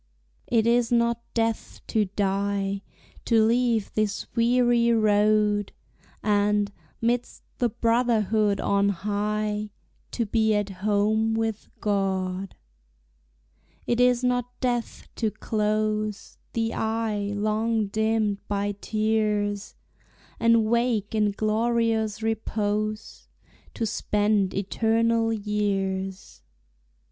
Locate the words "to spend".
23.75-24.55